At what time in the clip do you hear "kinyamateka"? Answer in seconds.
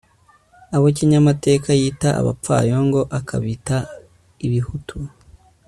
0.97-1.69